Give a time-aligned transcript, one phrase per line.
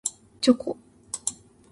[0.41, 0.77] チョコ